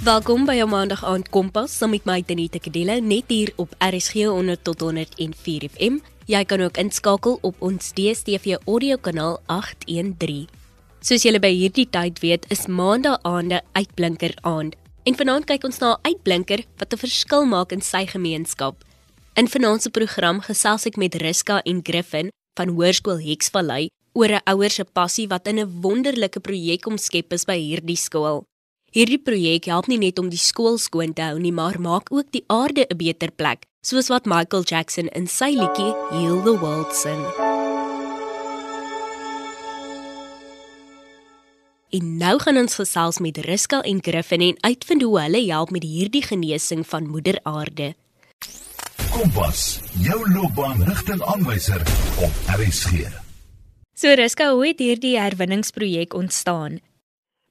Welkom 0.00 0.46
by 0.48 0.54
jou 0.56 0.64
Maandag 0.64 1.02
aand 1.04 1.26
Kompas 1.28 1.74
saam 1.76 1.90
met 1.92 2.06
my 2.08 2.22
Denita 2.24 2.56
Kadelo 2.56 2.94
net 3.04 3.28
hier 3.28 3.50
op 3.60 3.74
RSG 3.84 4.22
100 4.30 4.62
tot 4.64 4.80
104 4.80 5.66
FM. 5.68 5.98
Jy 6.24 6.40
kan 6.48 6.64
ook 6.64 6.80
inskakel 6.80 7.36
op 7.44 7.60
ons 7.60 7.90
DStv 7.92 8.56
audio 8.64 8.96
kanaal 8.96 9.36
813. 9.52 10.46
Soos 11.04 11.28
julle 11.28 11.36
by 11.44 11.52
hierdie 11.52 11.84
tyd 11.84 12.24
weet, 12.24 12.48
is 12.48 12.64
Maandag 12.64 13.20
aande 13.28 13.60
uitblinker 13.76 14.32
aand. 14.40 14.78
En 15.04 15.20
vanaand 15.20 15.44
kyk 15.44 15.68
ons 15.68 15.80
na 15.84 15.92
'n 15.92 16.00
uitblinker 16.08 16.64
wat 16.80 16.92
'n 16.94 17.02
verskil 17.04 17.44
maak 17.44 17.72
in 17.72 17.82
sy 17.82 18.06
gemeenskap. 18.06 18.80
In 19.36 19.48
vanaand 19.48 19.82
se 19.82 19.90
program 19.90 20.40
gesels 20.40 20.86
ek 20.86 20.96
met 20.96 21.14
Riska 21.14 21.60
en 21.64 21.84
Griffin 21.84 22.30
van 22.56 22.68
Hoërskool 22.68 23.20
Hexvallei 23.20 23.90
oor 24.14 24.32
'n 24.32 24.48
ouer 24.48 24.70
se 24.70 24.84
passie 24.84 25.28
wat 25.28 25.46
in 25.46 25.58
'n 25.58 25.80
wonderlike 25.82 26.40
projek 26.40 26.86
omskep 26.86 27.32
is 27.32 27.44
by 27.44 27.58
hierdie 27.60 28.00
skool. 28.00 28.44
Hierdie 28.90 29.20
projek 29.22 29.68
help 29.70 29.86
nie 29.86 30.00
net 30.02 30.18
om 30.18 30.26
die 30.32 30.40
skool 30.40 30.74
skoon 30.82 31.12
te 31.14 31.22
hou 31.22 31.36
nie, 31.38 31.52
maar 31.54 31.76
maak 31.78 32.08
ook 32.10 32.32
die 32.34 32.42
aarde 32.50 32.86
'n 32.90 32.96
beter 32.98 33.30
plek, 33.30 33.62
soos 33.86 34.08
wat 34.10 34.26
Michael 34.26 34.64
Jackson 34.66 35.06
in 35.14 35.28
sy 35.28 35.54
liedjie 35.54 35.94
Heal 36.10 36.42
the 36.42 36.58
World 36.58 36.90
sing. 36.90 37.22
En 41.92 42.16
nou 42.18 42.38
gaan 42.38 42.56
ons 42.56 42.74
gesels 42.74 43.18
met 43.18 43.38
Riska 43.38 43.80
en 43.82 44.02
Griffin 44.02 44.40
en 44.40 44.56
uitvind 44.60 45.02
hoe 45.02 45.20
hulle 45.20 45.46
help 45.46 45.70
met 45.70 45.82
hierdie 45.82 46.22
genesing 46.22 46.86
van 46.86 47.06
Moeder 47.06 47.38
Aarde. 47.42 47.94
Kompas, 49.10 49.80
jou 50.02 50.32
loopbaanrigtingaanwyser 50.34 51.80
op 52.18 52.32
RSG. 52.58 53.06
So 53.94 54.14
Riska, 54.14 54.50
hoe 54.50 54.66
het 54.66 54.78
hierdie 54.78 55.18
herwinningsprojek 55.18 56.14
ontstaan? 56.14 56.89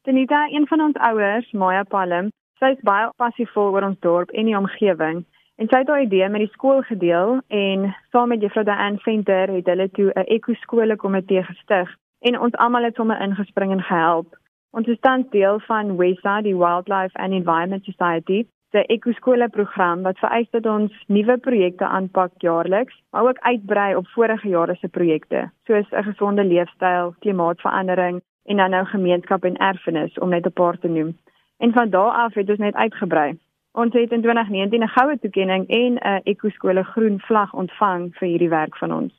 Denita, 0.02 0.48
een 0.50 0.68
van 0.68 0.82
ons 0.82 0.96
ouers, 0.96 1.52
Maya 1.52 1.84
Palm, 1.84 2.30
sy 2.60 2.72
is 2.72 2.84
baie 2.88 3.10
passievol 3.20 3.74
oor 3.74 3.84
ons 3.84 4.00
dorp 4.06 4.30
en 4.32 4.48
die 4.48 4.56
omgewing. 4.56 5.26
En 5.60 5.68
sy 5.68 5.82
het 5.82 5.90
haar 5.92 6.06
idee 6.06 6.30
met 6.32 6.46
die 6.46 6.54
skool 6.54 6.80
gedeel 6.88 7.42
en 7.52 7.90
saam 8.16 8.32
met 8.32 8.40
Juffrou 8.40 8.64
Diane 8.64 9.02
Venter 9.04 9.52
het 9.52 9.68
hulle 9.68 9.90
toe 9.98 10.08
'n 10.16 10.24
ekoskole 10.38 10.96
komitee 10.96 11.44
gestig 11.44 11.92
en 12.24 12.40
ons 12.40 12.56
almal 12.56 12.88
het 12.88 12.96
sommer 12.96 13.20
ingespring 13.22 13.72
en 13.72 13.84
gehelp. 13.84 14.38
Ons 14.72 14.88
is 14.88 15.00
tans 15.00 15.30
deel 15.30 15.60
van 15.60 15.98
WESA, 15.98 16.42
die 16.42 16.56
Wildlife 16.56 17.20
and 17.20 17.34
Environment 17.34 17.84
Society, 17.84 18.46
se 18.72 18.86
ekoskole 18.86 19.50
program 19.50 20.02
wat 20.02 20.18
vereis 20.18 20.50
dat 20.50 20.66
ons 20.66 20.94
nuwe 21.08 21.38
projekte 21.38 21.86
aanpak 21.86 22.32
jaarliks, 22.38 22.96
maar 23.12 23.24
ook 23.24 23.40
uitbrei 23.40 23.96
op 23.96 24.08
vorige 24.08 24.48
jare 24.48 24.76
se 24.76 24.88
projekte, 24.88 25.52
soos 25.68 25.92
'n 25.92 26.04
gesonde 26.04 26.44
leefstyl, 26.44 27.16
klimaatsverandering, 27.20 28.22
en 28.50 28.58
dan 28.58 28.70
nou 28.70 28.86
gemeenskap 28.86 29.44
en 29.44 29.58
erfenis 29.58 30.18
om 30.24 30.30
net 30.30 30.46
'n 30.46 30.58
paar 30.62 30.78
te 30.80 30.88
noem. 30.88 31.18
En 31.58 31.72
van 31.72 31.90
daardie 31.90 32.22
af 32.24 32.34
het 32.34 32.50
ons 32.50 32.60
net 32.60 32.76
uitgebrei. 32.76 33.38
Ons 33.72 33.94
het 33.94 34.12
in 34.12 34.22
2019 34.22 34.84
'n 34.84 34.88
goue 34.88 35.20
toekenning 35.20 35.68
en 35.68 35.94
'n 35.94 36.22
ekoskole 36.24 36.84
groen 36.84 37.20
vlag 37.20 37.54
ontvang 37.54 38.16
vir 38.18 38.28
hierdie 38.28 38.50
werk 38.50 38.78
van 38.78 38.92
ons. 38.94 39.14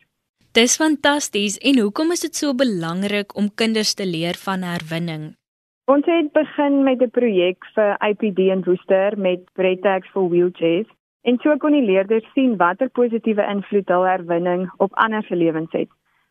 Dis 0.52 0.76
fantasties. 0.76 1.58
En 1.58 1.78
hoekom 1.78 2.10
is 2.10 2.20
dit 2.20 2.36
so 2.36 2.54
belangrik 2.54 3.36
om 3.36 3.54
kinders 3.54 3.94
te 3.94 4.06
leer 4.06 4.34
van 4.34 4.62
herwinning? 4.62 5.36
Ons 5.84 6.06
het 6.06 6.32
begin 6.32 6.82
met 6.82 7.02
'n 7.02 7.10
projek 7.10 7.58
vir 7.74 7.96
IPD 8.10 8.38
in 8.38 8.62
Woester 8.64 9.18
met 9.18 9.40
Bretax 9.52 10.08
vir 10.12 10.28
wheelchairs. 10.28 10.88
En 11.22 11.38
so 11.42 11.56
kon 11.56 11.72
die 11.72 11.84
leerders 11.84 12.32
sien 12.34 12.56
watter 12.56 12.88
positiewe 12.88 13.44
invloed 13.50 13.88
hul 13.88 14.06
herwinning 14.06 14.70
op 14.76 14.94
ander 14.94 15.22
se 15.22 15.36
lewens 15.36 15.72
het. 15.72 15.88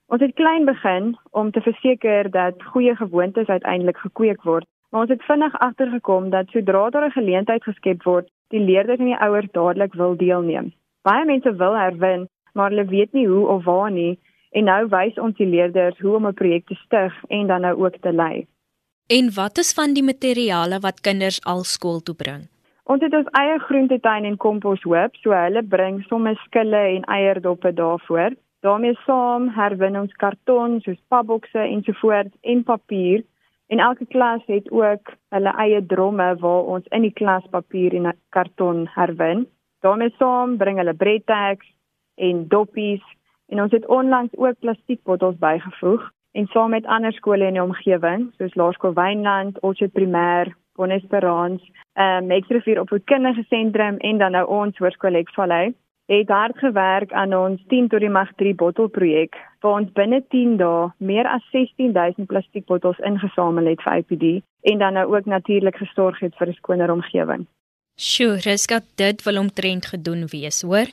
Ons 0.09 0.23
het 0.25 0.33
klein 0.33 0.65
begin 0.65 1.11
om 1.37 1.51
te 1.51 1.61
verseker 1.61 2.31
dat 2.33 2.63
goeie 2.73 2.95
gewoontes 2.95 3.47
uiteindelik 3.47 3.97
gekweek 3.97 4.41
word, 4.43 4.65
maar 4.89 5.01
ons 5.05 5.11
het 5.13 5.23
vinnig 5.23 5.57
agtergekom 5.59 6.29
dat 6.33 6.49
sodra 6.49 6.89
daar 6.89 7.05
'n 7.05 7.17
geleentheid 7.17 7.63
geskep 7.63 8.03
word, 8.03 8.27
die 8.47 8.59
leerders 8.59 8.99
en 8.99 9.05
die 9.05 9.21
ouers 9.25 9.51
dadelik 9.51 9.93
wil 9.93 10.17
deelneem. 10.17 10.73
Baie 11.01 11.25
mense 11.25 11.55
wil 11.55 11.77
herwin, 11.77 12.27
maar 12.53 12.69
hulle 12.69 12.85
weet 12.85 13.13
nie 13.13 13.27
hoe 13.27 13.47
of 13.47 13.63
waar 13.63 13.91
nie, 13.91 14.19
en 14.51 14.63
nou 14.63 14.87
wys 14.87 15.19
ons 15.19 15.37
die 15.37 15.47
leerders 15.47 15.99
hoe 15.99 16.15
om 16.15 16.27
'n 16.27 16.33
projek 16.33 16.65
te 16.65 16.75
stig 16.75 17.13
en 17.27 17.47
dan 17.47 17.61
nou 17.61 17.75
ook 17.85 17.97
te 18.01 18.13
lei. 18.13 18.47
En 19.07 19.33
wat 19.35 19.57
is 19.57 19.73
van 19.73 19.93
die 19.93 20.03
materiale 20.03 20.79
wat 20.79 21.01
kinders 21.01 21.43
al 21.45 21.63
skool 21.63 21.99
toe 21.99 22.15
bring? 22.15 22.41
Ons 22.83 23.01
het 23.01 23.13
ons 23.13 23.27
eie 23.31 23.59
groentetuin 23.59 24.25
en 24.25 24.37
kompos 24.37 24.81
hoop, 24.81 25.15
so 25.15 25.31
hulle 25.31 25.63
bring 25.63 26.03
sommer 26.03 26.35
skille 26.35 26.77
en 26.77 27.03
eierdoppe 27.03 27.73
daarvoor 27.73 28.33
daarmee 28.59 28.95
saam 29.05 29.49
herwin 29.55 29.97
ons 29.99 30.13
karton 30.21 30.79
soos 30.81 30.99
papbokse 31.07 31.59
ensovoorts 31.59 32.35
en 32.41 32.63
papier. 32.63 33.23
En 33.69 33.79
elke 33.79 34.05
klas 34.05 34.41
het 34.45 34.71
ook 34.71 35.13
hulle 35.29 35.53
eie 35.63 35.85
dromme 35.85 36.35
waar 36.41 36.69
ons 36.75 36.87
in 36.95 37.05
die 37.05 37.13
klas 37.13 37.45
papier 37.49 37.95
en 37.95 38.11
karton 38.29 38.87
herwin. 38.95 39.47
daarmee 39.79 40.13
saam 40.17 40.57
bring 40.57 40.77
hulle 40.77 40.93
breadtags 40.93 41.67
en 42.15 42.47
doppies. 42.47 43.03
En 43.47 43.61
ons 43.61 43.71
het 43.71 43.87
onlangs 43.87 44.35
ook 44.37 44.59
plastiekbottels 44.59 45.37
bygevoeg 45.37 46.09
en 46.31 46.47
saam 46.47 46.69
met 46.69 46.85
ander 46.85 47.13
skole 47.13 47.45
in 47.45 47.53
die 47.53 47.63
omgewing 47.63 48.31
soos 48.37 48.55
Laerskool 48.55 48.93
Wynland, 48.93 49.61
Orchard 49.61 49.91
Primêr, 49.91 50.51
Bonesperance, 50.75 51.65
ehm 51.93 52.23
um, 52.23 52.31
Extravier 52.31 52.79
opvoedkundige 52.79 53.43
sentrum 53.47 53.97
en 53.97 54.17
dan 54.17 54.31
nou 54.31 54.45
ons 54.47 54.77
hoërskool 54.77 55.15
Exvallei 55.15 55.73
het 56.17 56.29
hard 56.33 56.57
gewerk 56.57 57.11
aan 57.13 57.33
ons 57.33 57.61
10 57.67 57.87
tot 57.87 58.01
die 58.01 58.09
mag 58.09 58.29
3 58.41 58.55
bottelprojek 58.55 59.37
waar 59.61 59.81
ons 59.81 59.91
binne 59.93 60.21
10 60.33 60.57
dae 60.57 60.89
meer 60.97 61.27
as 61.29 61.45
16000 61.53 62.27
plastiekbottels 62.31 63.01
ingesamel 63.05 63.69
het 63.69 63.83
vir 63.85 64.01
IPD 64.01 64.25
en 64.71 64.81
dan 64.81 64.97
nou 64.97 65.05
ook 65.15 65.25
natuurlik 65.25 65.77
gesorg 65.77 66.19
het 66.19 66.35
vir 66.39 66.47
'n 66.47 66.57
skoner 66.61 66.91
omgewing. 66.91 67.45
Sjoe, 67.95 68.39
Riska, 68.45 68.79
dit 68.95 69.23
wil 69.23 69.37
omtrent 69.37 69.85
gedoen 69.85 70.25
wees, 70.31 70.61
hoor. 70.61 70.87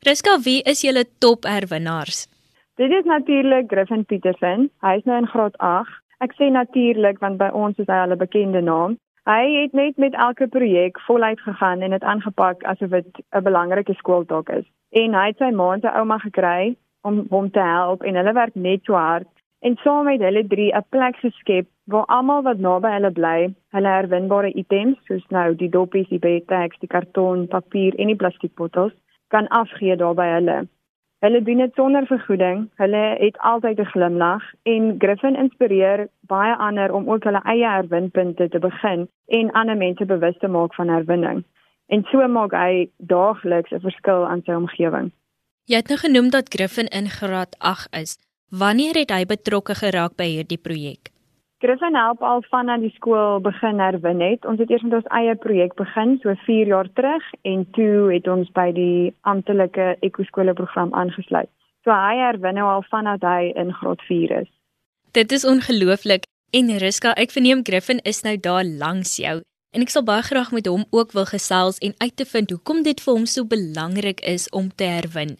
Riska, 0.00 0.38
wie 0.42 0.62
is 0.62 0.80
julle 0.80 1.04
top 1.18 1.44
herwinnaars? 1.44 2.26
Dit 2.74 2.90
is 2.90 3.04
natuurlik 3.04 3.64
Griffin 3.70 4.04
Petersen. 4.04 4.70
Hy 4.80 4.96
is 4.96 5.04
nou 5.04 5.18
in 5.18 5.26
graad 5.26 5.56
8. 5.58 5.88
Ek 6.18 6.32
sê 6.32 6.50
natuurlik 6.50 7.18
want 7.18 7.38
by 7.38 7.48
ons 7.52 7.78
is 7.78 7.86
hy 7.86 7.98
al 8.02 8.12
'n 8.12 8.18
bekende 8.18 8.60
naam. 8.60 8.98
Hy 9.26 9.60
het 9.60 9.72
net 9.72 9.96
met 9.96 10.14
elke 10.14 10.46
projek 10.46 11.00
voluit 11.00 11.40
gegaan 11.40 11.80
en 11.80 11.90
dit 11.90 12.02
aangepak 12.02 12.62
asof 12.62 12.90
dit 12.90 13.06
'n 13.34 13.42
belangrike 13.42 13.94
skooltaak 13.94 14.48
is. 14.48 14.66
En 14.90 15.14
hy 15.14 15.26
het 15.26 15.36
sy 15.36 15.50
ma 15.50 15.72
en 15.72 15.80
sy 15.80 15.88
ouma 15.88 16.18
gekry 16.18 16.76
om 17.02 17.26
hom 17.30 17.50
te 17.50 17.60
help 17.60 18.02
en 18.02 18.14
hulle 18.14 18.32
werk 18.32 18.54
net 18.54 18.84
so 18.84 18.94
hard 18.94 19.26
en 19.60 19.76
saam 19.76 20.04
met 20.04 20.20
hulle 20.20 20.46
drie 20.46 20.70
'n 20.74 20.84
plek 20.88 21.16
geskep 21.16 21.66
waar 21.84 22.06
almal 22.06 22.42
wat 22.42 22.58
naby 22.58 22.88
hulle 22.88 23.10
bly, 23.10 23.54
hulle 23.74 23.88
herwinbare 23.88 24.52
items 24.52 24.98
soos 25.06 25.26
nou 25.28 25.54
die 25.54 25.70
doppies, 25.70 26.08
die 26.08 26.18
bedtags, 26.18 26.78
die 26.78 26.92
karton, 26.94 27.48
papier 27.48 27.94
en 27.98 28.06
die 28.06 28.20
plastiekbottels 28.22 28.92
kan 29.28 29.48
afgee 29.48 29.96
daar 29.96 30.14
by 30.14 30.28
hulle. 30.36 30.68
Hulle 31.24 31.42
doen 31.42 31.58
dit 31.58 31.74
sonder 31.74 32.06
vergoeding. 32.06 32.68
Hulle 32.74 33.16
het 33.18 33.38
altyd 33.38 33.78
'n 33.78 33.92
glimlag 33.92 34.42
en 34.62 34.94
Griffin 34.98 35.36
inspireer 35.36 36.08
baie 36.20 36.56
ander 36.56 36.92
om 36.92 37.10
ook 37.10 37.24
hulle 37.24 37.42
eie 37.44 37.68
herwinpunte 37.68 38.48
te 38.48 38.58
begin 38.58 39.08
en 39.26 39.52
ander 39.52 39.76
mense 39.76 40.04
bewus 40.04 40.38
te 40.38 40.48
maak 40.48 40.74
van 40.74 40.88
herwinning. 40.88 41.44
En 41.86 42.04
so 42.10 42.28
maak 42.28 42.52
hy 42.52 42.90
daagliks 42.96 43.70
'n 43.70 43.80
verskil 43.80 44.26
aan 44.26 44.42
sy 44.44 44.52
omgewing. 44.52 45.12
Jy 45.64 45.76
het 45.76 45.88
nou 45.88 45.98
genoem 45.98 46.30
dat 46.30 46.48
Griffin 46.54 46.86
in 46.86 47.08
graad 47.08 47.56
8 47.58 47.96
is. 47.96 48.18
Wanneer 48.50 48.94
het 48.94 49.10
hy 49.10 49.24
betrokke 49.24 49.74
geraak 49.74 50.16
by 50.16 50.24
hierdie 50.24 50.60
projek? 50.62 51.15
Griffin 51.58 51.94
help 51.94 52.22
al 52.22 52.42
van 52.50 52.68
aan 52.68 52.80
die 52.80 52.92
skool 52.94 53.40
begin 53.40 53.78
herwin 53.80 54.20
het. 54.20 54.44
Ons 54.44 54.58
het 54.60 54.70
eers 54.70 54.82
met 54.82 54.98
ons 54.98 55.06
eie 55.16 55.34
projek 55.40 55.72
begin 55.74 56.18
so 56.20 56.34
4 56.44 56.66
jaar 56.66 56.88
terug 56.92 57.24
en 57.48 57.64
toe 57.72 58.12
het 58.12 58.28
ons 58.28 58.50
by 58.52 58.66
die 58.76 59.14
amptelike 59.20 59.94
ekoskole 60.04 60.52
program 60.52 60.92
aangesluit. 60.94 61.48
So 61.84 61.96
hy 61.96 62.18
herwin 62.20 62.60
nou 62.60 62.66
al 62.68 62.84
vanaf 62.90 63.24
hy 63.24 63.54
in 63.56 63.72
graad 63.72 64.04
4 64.04 64.36
is. 64.42 64.50
Dit 65.16 65.32
is 65.32 65.48
ongelooflik. 65.48 66.28
En 66.52 66.68
Riska, 66.84 67.14
ek 67.16 67.32
verneem 67.32 67.64
Griffin 67.64 68.04
is 68.04 68.20
nou 68.28 68.36
daar 68.36 68.64
langs 68.64 69.16
jou 69.16 69.40
en 69.72 69.82
ek 69.84 69.92
sal 69.92 70.04
baie 70.04 70.22
graag 70.28 70.52
met 70.52 70.68
hom 70.68 70.84
ook 70.92 71.16
wil 71.16 71.24
gesels 71.32 71.80
en 71.84 71.96
uit 72.04 72.16
te 72.16 72.28
vind 72.28 72.52
hoekom 72.52 72.84
dit 72.84 73.00
vir 73.00 73.16
hom 73.16 73.24
so 73.24 73.48
belangrik 73.48 74.20
is 74.20 74.48
om 74.52 74.68
te 74.68 74.84
herwin. 74.84 75.36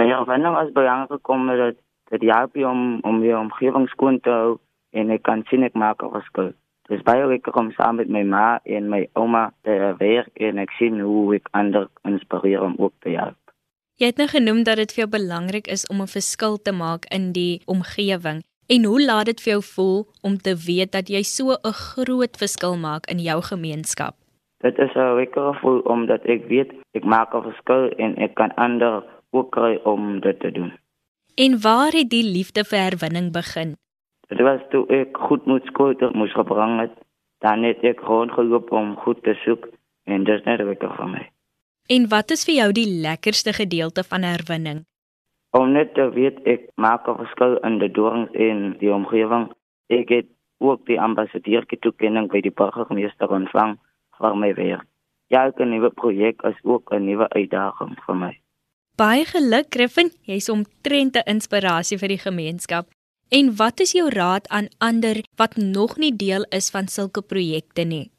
Ja, 0.00 0.24
wanneer 0.24 0.48
nou 0.48 0.56
as 0.64 0.72
belangrik 0.72 1.22
kom 1.28 1.46
dat 1.46 1.76
dit 2.08 2.28
help 2.32 2.56
om 2.56 3.00
om 3.04 3.20
weer 3.20 3.38
omgewing 3.38 3.88
skoon 3.92 4.20
te 4.20 4.30
hou 4.30 4.58
en 4.92 5.10
ek 5.10 5.22
kan 5.22 5.44
sien 5.50 5.62
ek 5.62 5.74
maak 5.74 6.02
'n 6.02 6.12
verskil. 6.12 6.52
Dit 6.88 6.98
is 6.98 7.04
baie 7.06 7.26
lekker 7.26 7.54
om 7.54 7.70
saam 7.72 7.96
met 7.96 8.08
my 8.08 8.22
ma 8.22 8.60
en 8.64 8.88
my 8.88 9.08
ouma 9.12 9.52
te 9.62 9.94
werk 9.98 10.32
en 10.34 10.58
ek 10.58 10.70
sien 10.78 11.00
hoe 11.00 11.34
ek 11.34 11.48
ander 11.50 11.88
inspireer 12.04 12.62
om 12.62 12.74
ook 12.78 12.92
te 13.00 13.10
help. 13.10 13.38
Jy 14.00 14.06
het 14.06 14.16
nou 14.16 14.28
genoem 14.28 14.62
dat 14.66 14.76
dit 14.76 14.92
vir 14.92 15.04
jou 15.04 15.10
belangrik 15.10 15.66
is 15.66 15.86
om 15.86 16.00
'n 16.02 16.14
verskil 16.18 16.56
te 16.62 16.72
maak 16.72 17.04
in 17.04 17.32
die 17.32 17.62
omgewing. 17.66 18.42
En 18.66 18.84
hoe 18.84 19.04
laat 19.04 19.26
dit 19.26 19.40
vir 19.40 19.52
jou 19.52 19.62
voel 19.62 20.06
om 20.22 20.36
te 20.38 20.54
weet 20.66 20.92
dat 20.92 21.08
jy 21.08 21.22
so 21.22 21.52
'n 21.52 21.72
groot 21.72 22.36
verskil 22.36 22.76
maak 22.76 23.06
in 23.06 23.18
jou 23.18 23.42
gemeenskap? 23.42 24.14
Dit 24.58 24.78
is 24.78 24.94
'n 24.94 25.16
lekker 25.16 25.52
gevoel 25.52 25.80
omdat 25.80 26.24
ek 26.24 26.48
weet 26.48 26.70
ek 26.92 27.04
maak 27.04 27.34
'n 27.34 27.42
verskil 27.42 27.88
en 27.96 28.16
ek 28.16 28.34
kan 28.34 28.54
ander 28.54 29.04
ook 29.30 29.50
kry 29.50 29.80
om 29.84 30.20
dit 30.20 30.40
te 30.40 30.50
doen. 30.52 30.72
En 31.34 31.60
waar 31.60 31.92
het 31.92 32.10
die 32.10 32.24
liefde 32.24 32.64
vir 32.64 32.78
herwinning 32.78 33.32
begin? 33.32 33.76
Dit 34.32 34.40
was 34.46 34.60
toe 34.72 34.86
ek 34.88 35.18
goed 35.28 35.44
moet 35.46 35.66
skool 35.68 35.94
toe 36.00 36.08
moes 36.16 36.32
gebring 36.32 36.78
het. 36.80 36.94
Dan 37.44 37.66
het 37.66 37.82
ek 37.84 38.00
rondgeloop 38.06 38.70
om 38.72 38.94
goed 39.04 39.20
te 39.26 39.34
soek 39.44 39.66
en 40.08 40.24
dis 40.24 40.44
net 40.48 40.62
lekker 40.64 40.94
vir 40.96 41.08
my. 41.10 41.22
En 41.92 42.08
wat 42.08 42.30
is 42.30 42.44
vir 42.48 42.54
jou 42.54 42.68
die 42.72 42.88
lekkerste 43.02 43.52
gedeelte 43.52 44.04
van 44.06 44.24
herwinning? 44.24 44.84
Om 45.52 45.74
net 45.76 45.92
te 45.94 46.06
weet 46.14 46.38
ek 46.48 46.70
maak 46.80 47.08
'n 47.08 47.18
verskil 47.18 47.58
in 47.68 47.78
die 47.78 47.90
dorings 47.90 48.32
en 48.32 48.78
die 48.78 48.92
omgewing. 48.92 49.50
Ek 49.88 50.08
het 50.08 50.28
ook 50.58 50.86
die 50.86 51.00
ambassadeur 51.00 51.66
toekenning 51.66 52.30
by 52.30 52.40
die 52.40 52.54
burgemeester 52.54 53.28
ontvang 53.28 53.76
vir 54.18 54.36
my 54.36 54.54
werk. 54.54 54.86
Ja, 55.28 55.44
elke 55.44 55.64
nuwe 55.64 55.90
projek 55.90 56.42
is 56.42 56.58
ook 56.62 56.92
'n 56.92 57.04
nuwe 57.04 57.28
uitdaging 57.28 57.98
vir 58.06 58.16
my. 58.16 58.40
Baie 58.96 59.24
geluk, 59.24 59.66
Griffin. 59.70 60.10
Jy's 60.22 60.48
omtrent 60.48 61.16
'n 61.16 61.30
inspirasie 61.34 61.98
vir 61.98 62.08
die 62.08 62.18
gemeenskap. 62.18 62.86
En 63.38 63.46
wat 63.56 63.80
is 63.80 63.92
jou 63.96 64.08
raad 64.12 64.48
aan 64.48 64.66
ander 64.78 65.16
wat 65.40 65.54
nog 65.56 65.96
nie 65.96 66.16
deel 66.16 66.42
is 66.58 66.66
van 66.70 66.88
sulke 66.94 67.22
projekte 67.22 67.84
nie? 67.92 68.10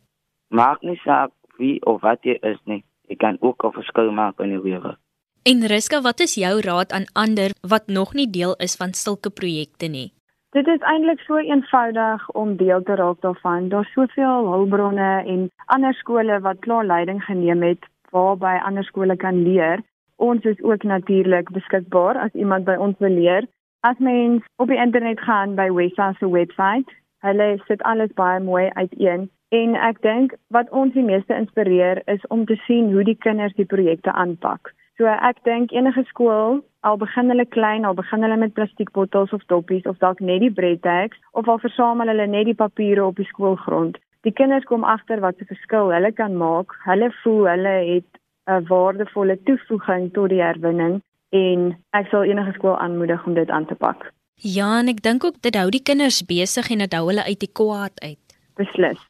Maak 0.50 0.81
nie 0.81 0.98
saak 1.04 1.31
wie 1.62 1.75
of 1.86 2.01
wat 2.01 2.25
jy 2.25 2.33
is 2.42 2.57
nie. 2.65 2.81
Jy 3.12 3.18
kan 3.21 3.38
ook 3.39 3.63
'n 3.63 3.75
verskil 3.77 4.10
maak 4.12 4.39
in 4.39 4.50
jou 4.50 4.63
lewe. 4.63 4.98
En 5.44 5.68
Riska, 5.74 6.01
wat 6.01 6.19
is 6.19 6.33
jou 6.36 6.62
raad 6.62 6.92
aan 6.92 7.06
ander 7.13 7.50
wat 7.62 7.88
nog 7.88 8.13
nie 8.13 8.30
deel 8.30 8.56
is 8.57 8.75
van 8.75 8.94
sulke 8.94 9.30
projekte 9.30 9.88
nie? 9.88 10.13
Dit 10.50 10.68
is 10.68 10.81
eintlik 10.81 11.19
so 11.19 11.38
eenvoudig 11.38 12.30
om 12.30 12.57
deel 12.57 12.83
te 12.83 12.95
raak 12.95 13.21
daarvan. 13.21 13.69
Daar's 13.69 13.94
soveel 13.94 14.51
hulpbronne 14.51 15.24
en 15.25 15.51
ander 15.65 15.94
skole 15.94 16.39
wat 16.39 16.60
klaar 16.60 16.86
leiding 16.86 17.24
geneem 17.24 17.62
het 17.62 17.86
waarby 18.10 18.60
ander 18.65 18.83
skole 18.83 19.15
kan 19.15 19.44
leer. 19.44 19.83
Ons 20.15 20.44
is 20.44 20.62
ook 20.62 20.83
natuurlik 20.83 21.50
beskikbaar 21.51 22.18
as 22.18 22.33
iemand 22.33 22.65
by 22.65 22.75
ons 22.75 22.98
wil 22.98 23.13
leer. 23.13 23.48
As 23.85 23.97
mens 23.97 24.44
op 24.56 24.68
die 24.68 24.77
internet 24.77 25.19
gaan 25.19 25.56
by 25.56 25.65
Wesa 25.75 26.13
se 26.13 26.30
webwerf, 26.31 26.91
hulle 27.19 27.47
sit 27.68 27.81
alles 27.81 28.13
baie 28.15 28.39
mooi 28.39 28.69
uiteen 28.80 29.25
en 29.57 29.75
ek 29.75 30.00
dink 30.06 30.35
wat 30.56 30.71
ons 30.81 30.94
die 30.95 31.03
meeste 31.03 31.35
inspireer 31.35 32.00
is 32.13 32.24
om 32.35 32.45
te 32.47 32.56
sien 32.63 32.94
hoe 32.94 33.03
die 33.03 33.18
kinders 33.25 33.57
die 33.59 33.68
projekte 33.75 34.15
aanpak. 34.24 34.71
So 34.95 35.12
ek 35.12 35.44
dink 35.50 35.75
enige 35.75 36.06
skool, 36.13 36.62
al 36.88 37.01
begin 37.03 37.27
hulle 37.33 37.47
klein, 37.57 37.83
al 37.83 38.00
begin 38.00 38.24
hulle 38.24 38.39
met 38.45 38.56
plastiekbottels 38.56 39.35
of 39.35 39.44
doppies 39.51 39.91
of 39.91 40.00
dalk 40.00 40.24
net 40.24 40.39
die 40.47 40.56
breadtags 40.62 41.19
of 41.33 41.51
al 41.51 41.59
versamel 41.68 42.07
hulle 42.07 42.31
net 42.31 42.47
die 42.53 42.59
papiere 42.65 43.03
op 43.03 43.19
die 43.19 43.27
skoolgrond. 43.36 44.00
Die 44.24 44.31
kinders 44.31 44.71
kom 44.71 44.88
agter 44.88 45.19
wat 45.19 45.36
se 45.36 45.51
verskil 45.51 45.91
hulle 45.91 46.15
kan 46.15 46.39
maak. 46.39 46.71
Hulle 46.88 47.12
voel 47.19 47.51
hulle 47.51 47.79
het 47.94 48.12
'n 48.47 48.63
waardevolle 48.71 49.44
toevoeging 49.44 50.13
tot 50.15 50.31
die 50.31 50.45
herwinning 50.47 51.01
en 51.33 51.71
ek 51.97 52.09
sal 52.12 52.27
enige 52.30 52.53
skool 52.57 52.77
aanmoedig 52.77 53.25
om 53.27 53.33
dit 53.38 53.50
aan 53.50 53.65
te 53.65 53.75
pak. 53.75 54.12
Ja, 54.41 54.80
en 54.80 54.91
ek 54.91 55.01
dink 55.06 55.24
ook 55.24 55.41
dit 55.41 55.56
hou 55.56 55.69
die 55.74 55.83
kinders 55.83 56.21
besig 56.25 56.69
en 56.69 56.85
dit 56.85 56.94
hou 56.94 57.07
hulle 57.09 57.24
uit 57.24 57.39
die 57.39 57.51
kwaad 57.51 57.97
uit. 58.03 58.38
Beslis. 58.59 59.01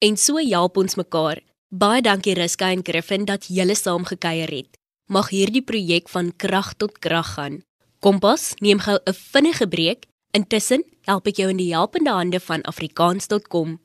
En 0.00 0.16
so 0.16 0.40
help 0.40 0.76
ons 0.76 0.96
mekaar. 0.96 1.40
Baie 1.70 2.02
dankie 2.02 2.34
Riska 2.34 2.72
en 2.74 2.84
Griffin 2.84 3.24
dat 3.24 3.46
julle 3.48 3.76
saam 3.78 4.04
gekuier 4.04 4.50
het 4.50 4.80
mag 5.10 5.32
hierdie 5.34 5.64
projek 5.66 6.08
van 6.08 6.30
krag 6.38 6.74
tot 6.78 6.98
krag 7.02 7.34
gaan. 7.34 7.60
Kompas, 8.00 8.54
neem 8.62 8.78
gou 8.78 8.98
'n 9.04 9.12
vinnige 9.12 9.66
breek. 9.66 10.06
Intussen 10.32 10.84
help 11.04 11.26
ek 11.26 11.36
jou 11.36 11.50
in 11.50 11.56
die 11.56 11.74
helpende 11.74 12.10
hande 12.10 12.40
van 12.40 12.62
afrikaans.com. 12.62 13.80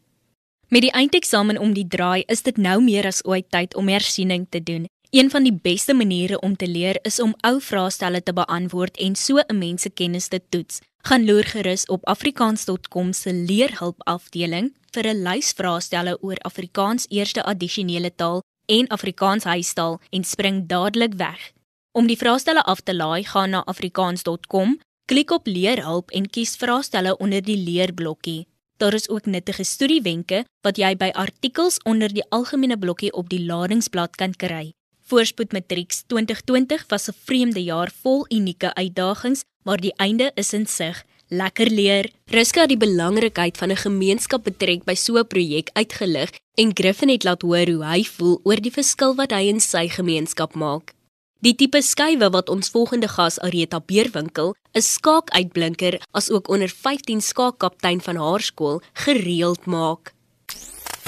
Met 0.70 0.82
die 0.82 0.92
eindeksamen 0.92 1.58
om 1.58 1.74
die 1.74 1.88
draai, 1.88 2.24
is 2.28 2.42
dit 2.44 2.58
nou 2.58 2.82
meer 2.82 3.06
as 3.06 3.26
ooit 3.26 3.50
tyd 3.50 3.76
om 3.76 3.88
hersiening 3.88 4.48
te 4.50 4.64
doen. 4.64 4.86
Een 5.10 5.30
van 5.30 5.44
die 5.44 5.54
beste 5.54 5.94
maniere 5.94 6.40
om 6.40 6.56
te 6.56 6.68
leer 6.68 7.00
is 7.02 7.20
om 7.20 7.36
ou 7.40 7.62
vraestelle 7.62 8.24
te 8.24 8.34
beantwoord 8.34 8.98
en 8.98 9.16
so 9.16 9.38
'n 9.38 9.58
mens 9.58 9.82
se 9.82 9.90
kennis 9.90 10.28
te 10.28 10.42
toets. 10.50 10.80
Gaan 10.98 11.26
loer 11.26 11.44
gerus 11.44 11.86
op 11.86 12.06
afrikaans.com 12.06 13.14
se 13.14 13.34
leerhulp 13.34 14.04
afdeling 14.04 14.74
vir 14.92 15.08
'n 15.08 15.22
lys 15.24 15.52
vraestelle 15.52 16.18
oor 16.22 16.38
Afrikaans 16.38 17.06
eerste 17.10 17.44
addisionele 17.44 18.16
taal 18.16 18.42
en 18.66 18.88
Afrikaans 18.88 19.44
huistaal 19.44 20.02
en 20.10 20.24
spring 20.24 20.68
dadelik 20.68 21.14
weg. 21.14 21.52
Om 21.92 22.08
die 22.08 22.18
vraestelle 22.18 22.64
af 22.64 22.82
te 22.82 22.96
laai, 22.96 23.24
gaan 23.24 23.50
na 23.50 23.64
afrikaans.com, 23.66 24.80
klik 25.06 25.32
op 25.32 25.48
leerhulp 25.48 26.12
en 26.12 26.30
kies 26.30 26.56
vraestelle 26.56 27.18
onder 27.18 27.42
die 27.42 27.58
leerblokkie. 27.58 28.48
Daar 28.78 28.94
is 28.94 29.10
ook 29.10 29.26
nuttige 29.26 29.64
studiewenke 29.64 30.46
wat 30.62 30.78
jy 30.78 30.96
by 30.96 31.10
artikels 31.14 31.78
onder 31.84 32.14
die 32.14 32.26
algemene 32.30 32.78
blokkie 32.78 33.14
op 33.14 33.30
die 33.30 33.46
ladingsblad 33.46 34.16
kan 34.16 34.34
kry. 34.36 34.74
Voorspoed 35.06 35.52
Matrieks 35.54 36.04
2020 36.08 36.86
was 36.90 37.08
'n 37.08 37.14
vreemde 37.26 37.64
jaar 37.64 37.92
vol 38.02 38.26
unieke 38.30 38.74
uitdagings, 38.74 39.44
maar 39.64 39.78
die 39.78 39.94
einde 39.96 40.32
is 40.36 40.54
in 40.54 40.66
sig 40.66 41.06
lekker 41.28 41.70
leer. 41.70 42.12
Ruska 42.26 42.60
het 42.60 42.70
die 42.70 42.78
belangrikheid 42.78 43.58
van 43.58 43.70
'n 43.70 43.76
gemeenskap 43.76 44.44
betrek 44.44 44.84
by 44.84 44.96
so 44.96 45.18
'n 45.18 45.28
projek 45.28 45.70
uitgelig 45.74 46.30
en 46.54 46.72
Griffin 46.74 47.10
het 47.10 47.24
laat 47.24 47.42
hoor 47.42 47.68
hoe 47.68 47.86
hy 47.86 48.04
voel 48.04 48.40
oor 48.44 48.62
die 48.62 48.72
verskil 48.72 49.16
wat 49.16 49.32
hy 49.32 49.48
in 49.48 49.60
sy 49.60 49.88
gemeenskap 49.88 50.56
maak. 50.56 50.94
Die 51.40 51.56
tipe 51.56 51.82
skuwe 51.82 52.30
wat 52.30 52.50
ons 52.50 52.70
volgende 52.70 53.08
gas 53.08 53.40
Areta 53.40 53.80
Beerwinkel, 53.80 54.56
'n 54.74 54.82
skaakuitblinker 54.82 56.02
as 56.12 56.30
ook 56.32 56.48
onder 56.48 56.70
15 56.70 57.22
skaakkaptein 57.22 58.02
van 58.02 58.16
haar 58.16 58.42
skool, 58.42 58.82
gereeld 58.94 59.66
maak. 59.66 60.15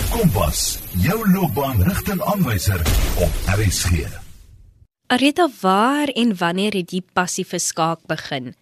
Kompas, 0.08 0.60
jou 1.04 1.18
loopbaanrigtingaanwyser 1.34 2.80
op 3.26 3.34
RSG. 3.58 4.08
Areta, 5.08 5.48
waar 5.62 6.08
en 6.22 6.32
wanneer 6.40 6.78
het 6.80 6.94
jy 6.96 7.02
passie 7.20 7.44
vir 7.50 7.60
skaak 7.60 8.06
begin? 8.08 8.54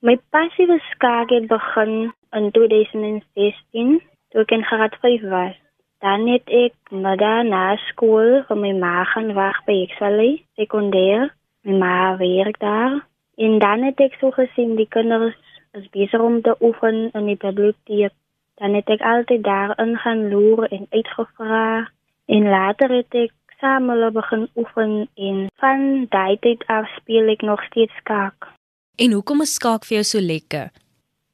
My 0.00 0.14
passie 0.32 0.64
vir 0.70 0.80
skaak 0.92 1.34
het 1.36 1.50
begin 1.50 1.92
in 2.38 2.48
2016 2.56 3.92
toe 4.32 4.44
ek 4.46 4.56
in 4.56 4.64
graad 4.70 4.96
5 5.04 5.28
was. 5.34 5.60
Dan 6.00 6.24
het 6.32 6.48
ek 6.48 6.74
middag 6.88 7.44
na 7.52 7.76
skool 7.90 8.40
vir 8.48 8.62
my 8.64 8.72
ma 8.80 9.04
gaan 9.12 9.34
wag 9.36 9.60
by 9.68 9.76
Excelly 9.84 10.32
sekondêr. 10.56 11.28
My 11.68 11.78
ma 11.84 11.94
werk 12.16 12.60
daar. 12.64 13.02
En 13.36 13.60
dan 13.60 13.84
het 13.90 14.00
ek 14.00 14.16
so 14.24 14.32
gesien 14.32 14.76
die 14.80 14.88
kinders 14.88 15.36
is 15.76 15.88
besig 15.92 16.20
om 16.20 16.40
te 16.40 16.56
oefen 16.64 17.10
in 17.12 17.32
die 17.34 17.40
biblioteek. 17.40 18.16
Dan 18.60 18.74
het 18.74 18.88
ek 18.88 19.00
altyd 19.02 19.42
daar 19.42 19.78
in 19.82 19.96
gaan 19.96 20.28
loer 20.28 20.70
en 20.70 20.86
uitgevra. 20.90 21.90
En 22.26 22.48
later 22.48 22.90
het 22.90 23.14
ek 23.14 23.32
saam 23.60 23.88
hulle 23.90 24.10
begin 24.10 24.48
oefen 24.56 25.08
en 25.14 25.46
van 25.62 26.06
daai 26.10 26.36
tyd 26.40 26.64
af 26.66 26.88
speel 26.96 27.28
ek 27.34 27.42
nog 27.42 27.62
steeds 27.70 27.94
skaak. 28.02 28.48
En 28.96 29.12
hoekom 29.12 29.40
is 29.42 29.54
skaak 29.54 29.86
vir 29.88 29.98
jou 30.00 30.06
so 30.10 30.20
lekker? 30.20 30.70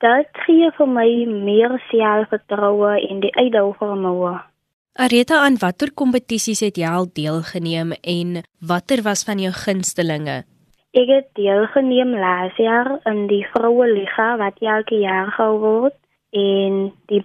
Dit 0.01 0.45
gee 0.47 0.71
vir 0.77 0.89
my 0.89 1.09
meer 1.29 1.75
selfvertroue 1.91 2.95
en 3.09 3.21
die 3.21 3.35
uitdaging 3.37 3.77
vir 3.81 3.99
my. 4.05 4.39
Areta, 5.01 5.43
aan 5.45 5.59
watter 5.61 5.93
kompetisies 5.95 6.63
het 6.65 6.79
jy 6.81 6.89
al 6.89 7.07
deelgeneem 7.15 7.93
en 8.01 8.41
watter 8.73 9.05
was 9.07 9.23
van 9.29 9.39
jou 9.39 9.53
gunstelinge? 9.55 10.43
Ek 10.97 11.09
het 11.13 11.29
deelgeneem 11.39 12.17
laas 12.19 12.57
jaar 12.59 12.97
in 13.07 13.27
die 13.31 13.45
vroue 13.53 13.87
liga 13.93 14.33
wat 14.41 14.59
elke 14.59 14.99
jaar 14.99 15.31
gehou 15.37 15.59
word 15.63 15.97
en 16.31 16.93
die 17.07 17.25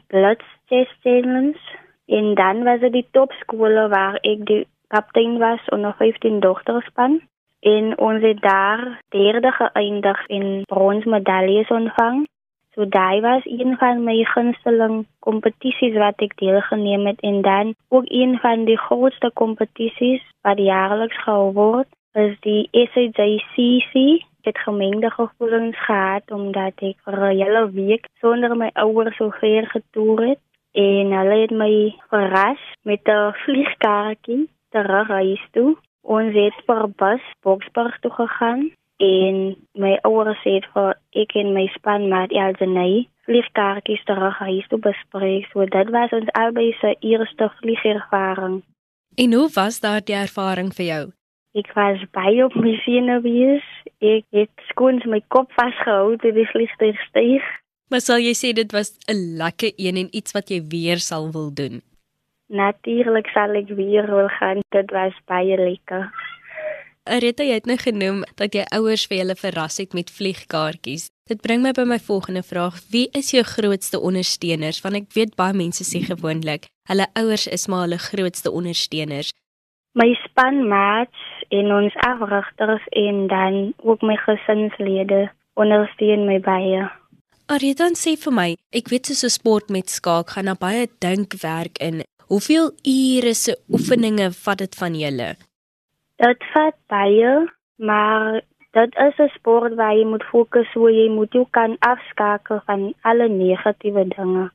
Challenge 1.01 1.59
en 2.05 2.33
dan 2.35 2.63
was 2.63 2.79
dit 2.79 2.91
die 2.91 3.07
topskole 3.11 3.87
waar 3.89 4.17
ek 4.21 4.45
die 4.45 4.67
kaptein 4.87 5.37
was 5.37 5.61
onder 5.69 5.95
15 5.97 6.39
dogterspan 6.39 7.21
en 7.59 7.97
ons 7.97 8.21
het 8.21 8.41
daar 8.41 9.01
derde 9.09 9.51
geëindig 9.51 10.27
en 10.27 10.61
bronsmedaljes 10.65 11.69
ontvang. 11.69 12.25
So 12.75 12.85
daai 12.85 13.21
was 13.21 13.41
een 13.45 13.77
van 13.77 14.03
my 14.03 14.23
gunsteling 14.23 15.05
kompetisies 15.19 15.95
wat 15.97 16.21
ek 16.21 16.35
deelgeneem 16.37 17.05
het 17.07 17.19
en 17.19 17.41
dan 17.41 17.73
ook 17.89 18.05
een 18.07 18.37
van 18.39 18.65
die 18.65 18.77
grootste 18.77 19.31
kompetisies 19.33 20.21
wat 20.41 20.59
jaarliks 20.59 21.21
gehou 21.23 21.53
word 21.53 21.87
is 22.13 22.35
die 22.39 22.67
SAJCC. 22.71 24.25
Het 24.45 24.57
gemengde 24.57 25.09
gevoelens 25.09 25.77
gehad 25.85 26.31
omdat 26.31 26.77
ek 26.89 26.97
vir 27.05 27.17
'n 27.19 27.37
hele 27.41 27.63
week 27.71 28.05
sonder 28.21 28.57
my 28.57 28.69
ouers 28.73 29.17
so 29.17 29.29
ver 29.29 29.65
getoer 29.67 30.21
het 30.27 30.41
en 30.73 31.11
hulle 31.17 31.37
het 31.41 31.51
my 31.51 31.95
verras 32.09 32.61
met 32.83 33.01
'n 33.07 33.33
vliegkaartjie 33.43 34.49
terug 34.69 35.07
huis 35.07 35.43
toe 35.51 35.75
Ons 36.05 36.35
het 36.37 36.57
per 36.69 36.85
bus 37.01 37.21
Boksburg 37.41 37.97
toe 37.99 38.11
gegaan 38.11 38.69
en 39.01 39.55
my 39.73 39.95
ouers 40.05 40.43
het 40.45 40.67
vir 40.75 40.93
ek 41.17 41.33
en 41.41 41.49
my 41.57 41.65
span 41.73 42.05
met 42.11 42.31
Elsenay 42.31 43.07
vliegkaartjies 43.25 44.03
terug 44.05 44.37
huis 44.37 44.67
toe 44.69 44.79
bespreek. 44.79 45.49
So 45.49 45.65
dit 45.65 45.89
was 45.89 46.13
ons 46.13 46.29
albei 46.37 46.69
se 46.77 46.93
eerste 46.99 47.49
vliegervaring. 47.57 48.61
En 49.15 49.33
hoe 49.33 49.49
was 49.55 49.81
daardie 49.81 50.15
ervaring 50.15 50.73
vir 50.77 50.85
jou? 50.85 51.05
Ek 51.55 51.69
was 51.71 52.01
baie 52.11 52.43
op 52.43 52.55
my 52.59 52.73
senuwees. 52.83 53.63
Ek 54.03 54.25
het 54.35 54.51
skoons 54.67 55.05
my 55.07 55.21
kop 55.31 55.53
vasgehou 55.55 56.17
toe 56.19 56.33
die 56.35 56.47
vliegtuig 56.51 56.99
styg. 57.07 57.45
Maar 57.87 58.03
sal 58.03 58.19
jy 58.19 58.33
sê 58.35 58.51
dit 58.57 58.71
was 58.75 58.97
'n 59.07 59.37
lekker 59.39 59.71
een 59.77 59.95
en 59.95 60.09
iets 60.11 60.35
wat 60.35 60.49
jy 60.49 60.59
weer 60.67 60.99
sal 60.99 61.31
wil 61.31 61.53
doen? 61.53 61.81
Natuurlik 62.47 63.27
sal 63.27 63.55
ek 63.55 63.69
weer 63.69 64.05
wil 64.05 64.27
gaan. 64.27 64.59
Dit 64.69 64.91
was 64.91 65.13
baie 65.25 65.57
lekker. 65.57 66.11
Areta, 67.05 67.43
jy 67.43 67.53
het 67.53 67.65
nou 67.65 67.77
genoem 67.77 68.23
dat 68.35 68.53
jy 68.53 68.65
ouers 68.73 69.05
vir 69.07 69.17
hulle 69.17 69.35
verras 69.35 69.77
het 69.77 69.93
met 69.93 70.11
vliegkaartjies. 70.11 71.07
Dit 71.29 71.41
bring 71.41 71.61
my 71.61 71.71
by 71.71 71.83
my 71.83 71.99
volgende 71.99 72.43
vraag: 72.43 72.81
Wie 72.89 73.09
is 73.13 73.31
jou 73.31 73.43
grootste 73.43 73.99
ondersteuners? 73.99 74.81
Want 74.81 74.95
ek 74.95 75.13
weet 75.13 75.35
baie 75.35 75.53
mense 75.53 75.83
sê 75.83 76.03
gewoonlik 76.03 76.67
hulle 76.89 77.07
ouers 77.13 77.47
is 77.47 77.67
maar 77.67 77.87
hulle 77.87 77.97
grootste 77.97 78.51
ondersteuners. 78.51 79.31
My 79.95 80.09
spanmaats 80.25 81.19
en 81.55 81.71
ons 81.71 81.93
afrigters 82.03 82.83
en 82.91 83.27
dan 83.31 83.73
ook 83.83 84.01
my 84.01 84.17
gesinslede 84.25 85.29
ondersteun 85.55 86.25
my 86.27 86.39
baie. 86.43 86.81
Arita 87.47 87.87
sê 87.95 88.15
vir 88.19 88.33
my, 88.35 88.49
ek 88.75 88.91
weet 88.91 89.07
so 89.07 89.27
'n 89.27 89.37
sport 89.37 89.69
met 89.69 89.87
skaak 89.89 90.35
gaan 90.35 90.49
daar 90.51 90.59
baie 90.59 90.87
dinkwerk 90.99 91.79
in. 91.87 92.03
Hoeveel 92.27 92.71
ure 92.83 93.33
se 93.33 93.53
oefeninge 93.69 94.27
vat 94.43 94.57
dit 94.57 94.75
van 94.75 94.93
julle? 95.03 95.29
Dit 96.17 96.43
vat 96.53 96.75
baie, 96.87 97.33
maar 97.77 98.41
dit 98.71 98.91
is 99.07 99.17
'n 99.19 99.31
sport 99.37 99.75
waar 99.75 99.95
jy 99.95 100.05
moet 100.05 100.23
fokus, 100.23 100.73
hoe 100.73 100.91
jy 100.91 101.09
moet 101.09 101.31
jou 101.33 101.45
kan 101.51 101.77
afskakel 101.79 102.61
van 102.65 102.93
alle 103.01 103.29
negatiewe 103.29 104.07
dinge. 104.07 104.51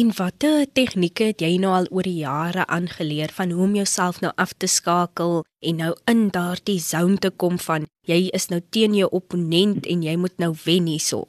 En 0.00 0.08
watter 0.18 0.64
tegnieke 0.74 1.28
het 1.30 1.42
jy 1.44 1.52
nou 1.62 1.70
al 1.70 1.84
oor 1.94 2.02
die 2.02 2.24
jare 2.24 2.64
aangeleer 2.76 3.30
van 3.34 3.52
hoe 3.54 3.62
om 3.68 3.74
jouself 3.78 4.16
nou 4.24 4.32
af 4.44 4.50
te 4.58 4.66
skakel 4.66 5.44
en 5.68 5.76
nou 5.82 5.92
in 6.12 6.24
daardie 6.34 6.80
zone 6.82 7.20
te 7.22 7.30
kom 7.42 7.60
van 7.66 7.86
jy 8.10 8.16
is 8.38 8.48
nou 8.50 8.58
teen 8.74 8.96
jou 8.98 9.06
opponent 9.18 9.86
en 9.86 10.02
jy 10.02 10.16
moet 10.18 10.34
nou 10.42 10.50
wen 10.64 10.90
hierso? 10.90 11.20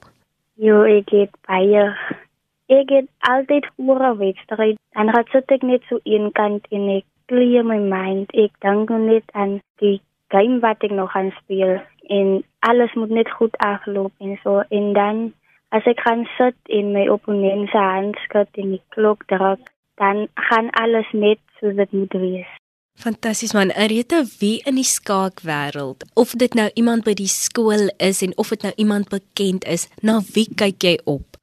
Jo, 0.57 0.81
ek 0.81 1.13
het 1.13 1.37
baie 1.45 1.85
ek 2.73 2.95
het 2.95 3.11
altyd 3.29 3.69
voor 3.77 4.01
'n 4.09 4.17
wedstryd 4.23 4.81
en 4.97 5.13
gaan 5.13 5.29
sit 5.35 5.55
ek 5.57 5.61
net 5.61 5.85
so 5.89 6.01
een 6.03 6.31
kant 6.31 6.65
en 6.71 6.89
ek 6.97 7.05
clear 7.29 7.65
my 7.65 7.77
mind. 7.77 8.33
Ek 8.33 8.51
dink 8.65 8.89
net 8.89 9.29
aan 9.31 9.61
die 9.77 10.01
game 10.33 10.59
wat 10.65 10.81
ek 10.81 10.91
nog 10.91 11.11
gaan 11.11 11.33
speel 11.37 11.77
en 12.09 12.43
alles 12.59 12.93
moet 12.93 13.09
net 13.09 13.29
goed 13.31 13.57
afloop 13.57 14.11
en 14.17 14.39
so 14.43 14.63
en 14.69 14.93
dan 14.93 15.33
as 15.69 15.87
ek 15.89 16.03
gaan 16.05 16.25
sit 16.37 16.57
en 16.69 16.93
my 16.93 17.07
opponent 17.09 17.69
se 17.71 17.81
hand 17.81 18.19
skud 18.25 18.61
en 18.61 18.75
die 18.75 18.83
klok 18.95 19.25
druk, 19.31 19.63
dan 20.01 20.27
gaan 20.49 20.69
alles 20.81 21.09
net 21.13 21.41
soos 21.59 21.75
dit 21.75 21.91
moet 21.91 22.13
wees. 22.13 22.51
Fantasties 22.95 23.53
man, 23.53 23.71
Areta, 23.75 24.23
wie 24.39 24.61
in 24.63 24.77
die 24.79 24.87
skaakwêreld, 24.87 26.05
of 26.15 26.31
dit 26.39 26.53
nou 26.55 26.69
iemand 26.79 27.03
by 27.03 27.13
die 27.17 27.31
skool 27.31 27.89
is 27.99 28.21
en 28.23 28.31
of 28.39 28.53
dit 28.55 28.63
nou 28.63 28.71
iemand 28.79 29.09
bekend 29.11 29.67
is, 29.67 29.89
na 30.01 30.21
wie 30.35 30.47
kyk 30.47 30.83
jy 30.83 30.95
op? 31.03 31.35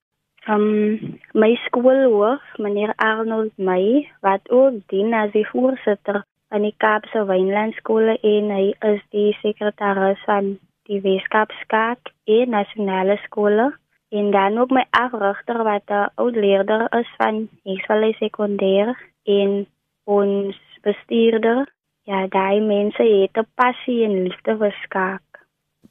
Um 0.49 1.19
my 1.39 1.53
skoolhoof, 1.67 2.43
meneer 2.59 2.95
Arnold 2.97 3.53
May, 3.57 4.09
wat 4.25 4.49
ook 4.51 4.81
dien 4.91 5.13
as 5.15 5.31
die 5.37 5.45
voorsitter 5.53 6.23
van 6.49 6.65
die 6.65 6.75
Kaapse 6.83 7.27
Wynlandskole 7.29 8.17
en 8.17 8.51
hy 8.51 8.65
is 8.89 9.05
die 9.15 9.31
sekretaris 9.45 10.25
van 10.25 10.57
die 10.91 10.99
Weskaap 11.05 11.53
Skaak 11.61 12.11
en 12.27 12.57
Nasionale 12.57 13.21
Skole 13.29 13.71
en 14.19 14.31
dan 14.31 14.59
ook 14.59 14.71
my 14.71 14.85
afrigter 14.91 15.63
wat 15.65 15.87
'n 15.87 16.11
oud 16.15 16.37
leerder 16.37 16.83
is 17.01 17.11
van 17.17 17.49
Hesvallei 17.65 18.13
Sekondêr 18.13 18.89
en 19.25 19.67
ons 20.05 20.57
bestuurder. 20.83 21.73
Ja, 22.03 22.27
daai 22.27 22.61
mense 22.61 23.03
het 23.03 23.37
'n 23.37 23.49
passie 23.55 24.05
en 24.05 24.23
liefde 24.23 24.57
vir 24.57 24.75
skaak. 24.85 25.23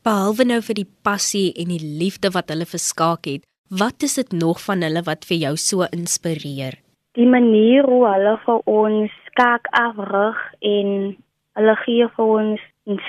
Behalwe 0.04 0.44
nou 0.44 0.62
vir 0.62 0.76
die 0.76 0.92
passie 1.04 1.54
en 1.54 1.68
die 1.68 1.86
liefde 2.02 2.30
wat 2.32 2.50
hulle 2.50 2.66
vir 2.66 2.80
skaak 2.80 3.26
het, 3.26 3.44
wat 3.70 4.04
is 4.04 4.14
dit 4.14 4.32
nog 4.32 4.64
van 4.64 4.82
hulle 4.82 5.02
wat 5.04 5.26
vir 5.26 5.38
jou 5.38 5.56
so 5.56 5.82
inspireer? 5.92 6.74
Die 7.12 7.28
manier 7.28 7.84
hoe 7.86 8.08
hulle 8.14 8.38
vir 8.46 8.60
ons 8.66 9.12
skaak 9.26 9.68
afrig 9.72 10.38
en 10.60 11.18
hulle 11.54 11.76
gee 11.76 12.08
vir 12.16 12.26
ons 12.26 12.62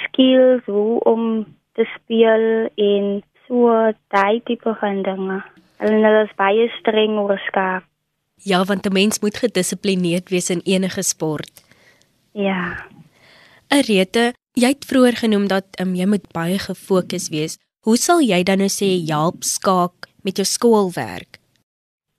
skills 0.05 0.65
hoe 0.65 1.01
om 1.01 1.47
te 1.73 1.85
speel 1.97 2.69
en 2.75 3.23
so 3.53 3.93
daai 4.09 4.41
tipe 4.49 4.73
van 4.81 5.03
dinge. 5.05 5.43
Hulle 5.83 6.13
is 6.25 6.37
baie 6.41 6.69
streng 6.79 7.19
oor 7.21 7.41
skaap. 7.49 7.85
Ja, 8.51 8.65
want 8.65 8.87
'n 8.87 8.93
mens 8.93 9.21
moet 9.21 9.37
gedissiplineerd 9.37 10.31
wees 10.31 10.51
in 10.51 10.63
enige 10.65 11.03
sport. 11.03 11.53
Ja. 12.33 12.89
Arete, 13.69 14.33
jy 14.53 14.69
het 14.69 14.85
vroeër 14.85 15.17
genoem 15.25 15.47
dat 15.49 15.67
um, 15.81 15.95
jy 15.95 16.07
moet 16.07 16.33
baie 16.33 16.59
gefokus 16.59 17.29
wees. 17.29 17.59
Hoe 17.85 17.97
sal 17.97 18.21
jy 18.21 18.43
dan 18.43 18.59
nou 18.59 18.69
sê 18.69 18.89
help 19.07 19.43
skaak 19.43 20.09
met 20.25 20.37
jou 20.37 20.47
skoolwerk? 20.47 21.39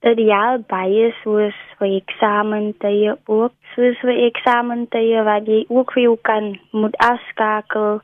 Dit 0.00 0.18
help 0.18 0.68
baie 0.68 1.14
soos 1.22 1.56
vir 1.78 1.88
eksamentye 2.00 3.16
ook, 3.26 3.52
soos 3.74 3.98
vir 4.00 4.16
eksamentye 4.30 5.22
wat 5.24 5.46
jy 5.46 5.64
ook 5.68 5.92
vir 5.92 6.02
jou 6.02 6.16
kan 6.22 6.58
moet 6.72 6.96
afskakel 6.96 8.00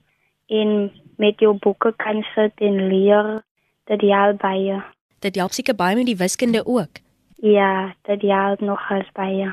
en 0.48 0.90
met 1.20 1.40
jou 1.40 1.52
boeke 1.60 1.92
kan 2.00 2.22
sit 2.34 2.64
en 2.64 2.80
leer. 2.88 3.42
Dit 3.90 4.00
help 4.00 4.40
baie. 4.42 4.80
Dit 5.20 5.36
help 5.36 5.52
seker 5.56 5.76
baie 5.76 5.96
met 5.98 6.08
die 6.08 6.16
wiskunde 6.16 6.64
ook. 6.66 7.02
Ja, 7.44 7.94
dit 8.08 8.22
help 8.22 8.60
nog 8.60 8.80
as 8.92 9.08
baie. 9.16 9.50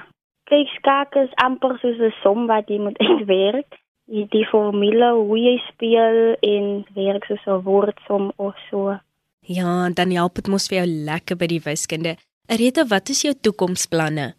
Kyk, 0.48 0.70
skaak 0.80 1.16
is 1.20 1.34
amper 1.44 1.76
soos 1.82 2.00
'n 2.00 2.14
som 2.24 2.48
wat 2.48 2.70
jy 2.72 2.80
moet 2.80 3.00
uitwerk. 3.08 3.80
Die, 4.08 4.24
die 4.32 4.46
formule 4.48 5.10
hoe 5.14 5.40
jy 5.40 5.58
speel 5.68 6.36
en 6.40 6.86
werk 6.96 7.26
soos 7.28 7.44
'n 7.46 7.64
woordsom 7.64 8.32
of 8.36 8.56
so. 8.70 9.00
Ja, 9.42 9.90
dan 9.90 10.12
help 10.12 10.36
dit 10.36 10.48
mos 10.48 10.68
vir 10.68 10.78
jou 10.78 10.88
lekker 10.88 11.36
by 11.38 11.48
die 11.48 11.64
wiskunde. 11.64 12.16
Areta, 12.48 12.86
wat 12.88 13.10
is 13.10 13.22
jou 13.22 13.34
toekomsplanne? 13.34 14.34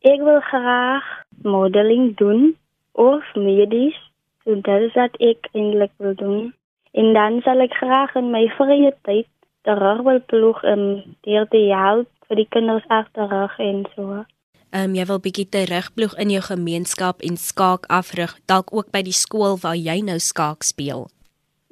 Ek 0.00 0.20
wil 0.22 0.40
graag 0.40 1.04
modeling 1.42 2.16
doen 2.16 2.56
of 2.92 3.22
medies. 3.34 3.98
So 4.44 4.54
dit 4.54 4.86
is 4.86 4.94
wat 4.94 5.16
ek 5.20 5.50
eintlik 5.52 5.92
wil 5.98 6.14
doen. 6.14 6.54
En 6.92 7.12
dan 7.14 7.40
sal 7.44 7.60
ek 7.62 7.76
graag 7.78 8.14
in 8.18 8.30
my 8.34 8.46
vrye 8.58 8.92
tyd 9.06 9.28
terug 9.62 10.02
wil 10.02 10.20
ploeg 10.32 10.62
om 10.64 10.84
deur 11.26 11.46
te 11.52 11.62
help 11.70 12.08
vir 12.28 12.42
die 12.42 12.48
kinders 12.50 12.86
agterrug 12.88 13.58
en 13.58 13.84
so. 13.94 14.24
Ehm 14.70 14.90
um, 14.90 14.94
jy 14.94 15.04
wil 15.06 15.18
bietjie 15.22 15.48
terugploeg 15.50 16.14
in 16.22 16.30
jou 16.30 16.42
gemeenskap 16.46 17.22
en 17.26 17.36
skaak 17.36 17.86
afrig, 17.90 18.36
dalk 18.46 18.70
ook 18.70 18.90
by 18.94 19.02
die 19.02 19.16
skool 19.16 19.58
waar 19.62 19.78
jy 19.78 19.98
nou 20.06 20.18
skaak 20.22 20.62
speel. 20.62 21.08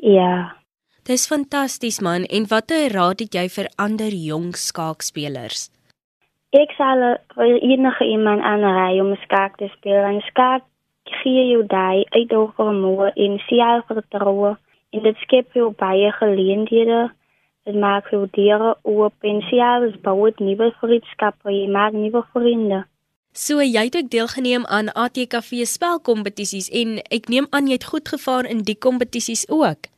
Ja. 0.03 0.59
Dis 1.07 1.27
fantasties 1.27 2.01
man. 2.01 2.27
En 2.29 2.47
watter 2.51 2.91
raad 2.93 3.23
het 3.23 3.35
jy 3.35 3.47
vir 3.49 3.71
ander 3.79 4.13
jong 4.13 4.51
skaakspelers? 4.55 5.71
Ek 6.53 6.75
sal 6.77 7.01
vir 7.35 7.55
enige 7.63 8.05
iemand 8.05 8.43
aanraai 8.43 9.01
om 9.01 9.15
skaak 9.23 9.57
te 9.57 9.71
speel. 9.77 10.05
En 10.05 10.21
skaak 10.27 10.67
gee 11.23 11.47
jou 11.49 11.63
daai 11.67 12.05
uitdaging 12.11 12.85
en 13.15 13.39
selfvertroue 13.47 14.57
en 14.91 15.03
dit 15.03 15.17
skep 15.25 15.53
jou 15.53 15.73
baie 15.77 16.13
geleenthede. 16.13 17.09
Dit 17.69 17.77
maak 17.77 18.09
jou 18.11 18.27
deure 18.33 18.77
oop 18.83 19.27
en 19.31 19.43
selfs 19.51 19.99
bou 20.05 20.17
dit 20.31 20.41
nuwe 20.41 20.71
vriendskappe, 20.81 21.51
jy 21.53 21.67
maak 21.69 21.93
nuwe 21.93 22.23
vriende. 22.33 22.85
So 23.37 23.61
jy 23.63 23.85
het 23.87 23.97
ook 23.97 24.09
deelgeneem 24.11 24.65
aan 24.67 24.89
ATKV 24.95 25.67
spelkompetisies 25.69 26.71
en 26.73 26.97
ek 27.13 27.29
neem 27.29 27.47
aan 27.51 27.69
jy 27.69 27.77
het 27.77 27.91
goed 27.91 28.09
gevaar 28.09 28.49
in 28.49 28.65
die 28.65 28.79
kompetisies 28.79 29.45
ook. 29.49 29.91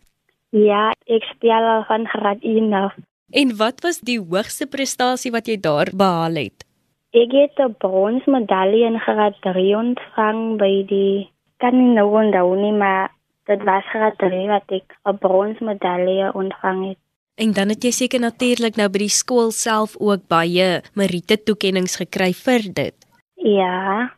Ja, 0.51 0.91
ek 1.07 1.29
speel 1.31 1.69
al 1.75 1.87
van 1.87 2.09
graad 2.11 2.43
1 2.43 2.73
af. 2.75 2.99
En 3.31 3.55
wat 3.57 3.81
was 3.87 4.01
die 4.03 4.19
hoogste 4.19 4.67
prestasie 4.67 5.31
wat 5.31 5.47
jy 5.47 5.61
daar 5.63 5.93
behaal 5.95 6.35
het? 6.43 6.67
Ek 7.15 7.31
het 7.33 7.59
'n 7.59 7.75
bronsmedalje 7.79 8.87
in 8.87 8.99
graad 8.99 9.35
3 9.41 9.77
ontvang 9.77 10.59
by 10.59 10.85
die 10.87 11.31
kan 11.59 11.77
nie 11.77 11.95
nou 11.95 12.09
onthou 12.19 12.57
nie, 12.57 12.73
maar 12.73 13.11
dit 13.51 13.63
was 13.67 13.87
graad 13.91 14.19
3 14.23 14.47
wat 14.49 14.69
ek 14.79 14.97
'n 15.05 15.19
bronsmedalje 15.19 16.33
ontvang 16.35 16.89
het. 16.89 17.01
En 17.35 17.53
dan 17.53 17.69
het 17.69 17.83
jy 17.83 17.91
seker 17.91 18.21
natuurlik 18.21 18.77
nou 18.77 18.89
by 18.89 18.99
die 18.99 19.17
skool 19.23 19.51
self 19.51 19.97
ook 19.99 20.29
baie 20.29 20.83
meriete 20.95 21.37
toekenninge 21.43 21.97
gekry 22.03 22.33
vir 22.33 22.63
dit. 22.75 22.97
Ja. 23.35 24.13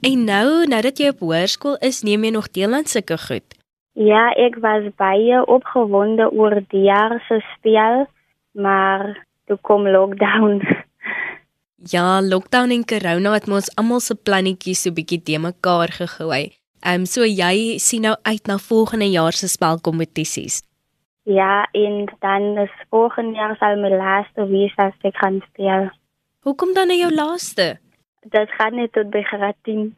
En 0.00 0.24
nou, 0.24 0.66
nou 0.70 0.80
dat 0.82 0.98
jy 0.98 1.08
op 1.08 1.18
hoërskool 1.18 1.76
is, 1.82 2.02
neem 2.02 2.24
jy 2.24 2.30
nog 2.30 2.50
deel 2.50 2.74
aan 2.74 2.86
sulke 2.86 3.18
goed. 3.18 3.48
Ja, 3.92 4.30
ek 4.38 4.60
was 4.62 4.86
baie 4.96 5.46
opgewonde 5.46 6.30
oor 6.30 6.62
die 6.70 6.86
jaar 6.86 7.18
se 7.26 7.40
speel, 7.56 8.06
maar 8.52 9.26
toe 9.46 9.58
kom 9.60 9.88
lockdown. 9.88 10.62
Ja, 11.78 12.20
lockdown 12.20 12.72
en 12.74 12.82
corona 12.84 13.32
het 13.36 13.46
ons 13.46 13.68
almal 13.78 14.00
se 14.02 14.16
plannetjies 14.18 14.80
so 14.82 14.90
bietjie 14.90 15.20
te 15.22 15.38
mekaar 15.38 15.92
gegooi. 15.94 16.57
Ehm 16.80 17.02
um, 17.02 17.06
so 17.06 17.26
jy 17.26 17.78
sien 17.82 18.02
nou 18.06 18.16
uit 18.22 18.46
na 18.46 18.58
volgende 18.58 19.10
jaar 19.10 19.32
se 19.32 19.48
spelkompetisies. 19.48 20.62
Ja, 21.28 21.68
en 21.72 22.08
dan 22.18 22.58
is 22.58 22.72
volgende 22.90 23.36
jaar 23.36 23.56
sal 23.56 23.76
my 23.76 23.90
laaste 23.90 24.46
wees 24.48 24.72
as 24.76 24.94
ek 25.02 25.16
gaan 25.16 25.42
speel. 25.50 25.90
Hoekom 26.46 26.74
dan 26.74 26.88
nou 26.88 26.98
jou 26.98 27.10
laaste? 27.14 27.78
Dit 28.22 28.50
gaan 28.56 28.74
net 28.74 28.92
tot 28.92 29.10
by 29.10 29.22
graad 29.22 29.56
10. 29.68 29.90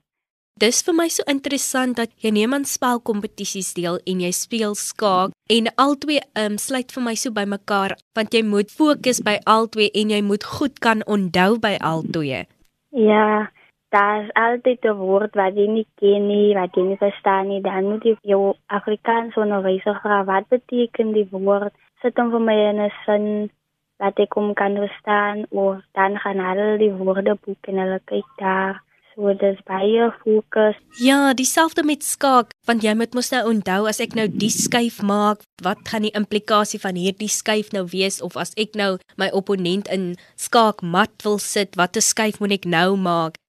Dis 0.61 0.83
vir 0.85 0.93
my 0.93 1.07
so 1.09 1.25
interessant 1.31 1.97
dat 1.97 2.11
jy 2.21 2.33
neem 2.37 2.53
aan 2.53 2.67
spelkompetisies 2.69 3.71
deel 3.79 4.01
en 4.11 4.19
jy 4.21 4.33
speel 4.35 4.75
skaak 4.77 5.33
en 5.55 5.71
albei 5.77 6.19
ehm 6.19 6.57
um, 6.57 6.59
sluit 6.59 6.91
vir 6.93 7.05
my 7.07 7.15
so 7.15 7.33
by 7.33 7.47
mekaar 7.49 7.95
want 8.19 8.35
jy 8.35 8.43
moet 8.45 8.75
fokus 8.75 9.23
by 9.25 9.39
albei 9.47 9.89
en 9.95 10.11
jy 10.13 10.21
moet 10.27 10.45
goed 10.45 10.83
kan 10.85 11.07
onthou 11.07 11.57
by 11.63 11.77
albei. 11.93 12.45
Ja, 12.91 13.47
daar 13.91 14.25
is 14.25 14.33
altyd 14.33 14.85
'n 14.85 14.97
woord 14.97 15.35
wat 15.35 15.55
jy 15.55 15.67
nie 15.67 15.87
ken 16.01 16.27
nie, 16.27 16.55
wat 16.55 16.75
jy 16.75 16.83
nie 16.83 16.97
verstaan 17.07 17.49
nie, 17.49 17.61
dan 17.61 17.89
moet 17.91 18.05
jy 18.05 18.17
jou 18.23 18.55
Afrikaans 18.67 19.35
onderwyser 19.35 19.99
vra 20.03 20.25
wat 20.25 20.49
beteken 20.49 21.13
die 21.13 21.29
woord. 21.31 21.75
Sit 22.03 22.17
hom 22.17 22.31
vir 22.31 22.41
my 22.41 22.59
in 22.71 22.81
'n 22.81 22.93
sin 23.07 23.51
wat 23.99 24.19
ek 24.19 24.35
hom 24.35 24.55
kan 24.55 24.77
verstaan 24.77 25.45
of 25.51 25.83
dan 25.93 26.19
gaan 26.19 26.39
hulle 26.39 26.79
die 26.79 26.93
woordeboek 26.93 27.69
en 27.69 27.83
hulle 27.83 28.01
kyk 28.05 28.29
daar. 28.39 28.81
So 29.15 29.35
dis 29.35 29.59
baie 29.67 30.07
fokus. 30.23 30.77
Ja, 31.03 31.35
dieselfde 31.35 31.83
met 31.83 32.05
skaak, 32.07 32.55
want 32.65 32.85
jy 32.87 32.95
moet 32.95 33.15
mos 33.15 33.31
nou 33.35 33.43
onthou 33.51 33.89
as 33.91 34.01
ek 34.01 34.15
nou 34.15 34.29
die 34.31 34.53
skuif 34.55 35.03
maak, 35.03 35.43
wat 35.67 35.83
gaan 35.91 36.07
die 36.07 36.15
implikasie 36.21 36.81
van 36.81 36.95
hierdie 36.95 37.29
skuif 37.29 37.73
nou 37.75 37.85
wees 37.91 38.23
of 38.23 38.39
as 38.39 38.55
ek 38.55 38.79
nou 38.79 38.99
my 39.19 39.29
opponent 39.35 39.91
in 39.91 40.15
skaakmat 40.39 41.11
wil 41.27 41.39
sit, 41.43 41.77
watter 41.77 42.01
skuif 42.01 42.41
moet 42.41 42.53
ek 42.61 42.71
nou 42.71 42.97
maak? 42.97 43.40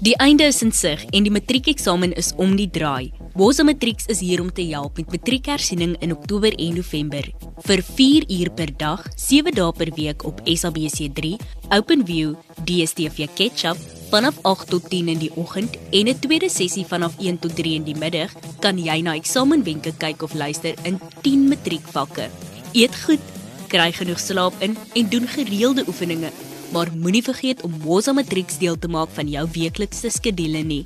Die 0.00 0.12
einde 0.20 0.44
is 0.44 0.60
in 0.60 0.72
sig 0.72 1.04
en 1.16 1.24
die 1.24 1.30
matriekeksamen 1.32 2.12
is 2.20 2.34
om 2.36 2.50
die 2.56 2.68
draai. 2.68 3.12
Woza 3.32 3.64
Matrix 3.64 4.04
is 4.12 4.20
hier 4.20 4.42
om 4.42 4.50
te 4.52 4.66
help 4.68 4.98
met 5.00 5.08
matriekhersiening 5.10 5.94
in 6.04 6.12
Oktober 6.12 6.52
en 6.52 6.74
November. 6.76 7.24
Vir 7.64 7.82
4 7.82 8.26
uur 8.28 8.50
per 8.58 8.72
dag, 8.76 9.06
7 9.16 9.54
dae 9.56 9.72
per 9.72 9.90
week 9.96 10.24
op 10.28 10.42
SABC3, 10.44 11.38
OpenView, 11.78 12.34
DStv 12.68 13.28
Ketchup 13.34 13.80
vanaf 14.10 14.36
8 14.42 14.68
tot 14.74 14.90
10 14.90 15.08
in 15.14 15.22
die 15.22 15.32
oggend 15.34 15.78
en 15.90 16.08
'n 16.08 16.18
tweede 16.20 16.50
sessie 16.50 16.84
vanaf 16.84 17.16
1 17.18 17.38
tot 17.38 17.56
3 17.56 17.74
in 17.74 17.84
die 17.84 17.96
middag, 17.96 18.32
kan 18.60 18.78
jy 18.78 19.00
na 19.00 19.14
eksamenwenke 19.14 19.96
kyk 19.96 20.22
of 20.22 20.34
luister 20.34 20.74
in 20.84 21.00
10 21.22 21.48
matriekvakke. 21.48 22.28
Eet 22.72 22.94
goed, 23.04 23.24
kry 23.68 23.92
genoeg 23.92 24.20
slaap 24.20 24.52
in 24.58 24.76
en 24.94 25.08
doen 25.08 25.26
gereelde 25.26 25.84
oefeninge, 25.88 26.30
maar 26.72 26.90
moenie 26.94 27.22
vergeet 27.22 27.62
om 27.62 27.74
Woza 27.82 28.12
Matrix 28.12 28.58
deel 28.58 28.78
te 28.78 28.88
maak 28.88 29.10
van 29.14 29.28
jou 29.28 29.44
weeklikse 29.52 30.10
skedule 30.10 30.62
nie. 30.62 30.84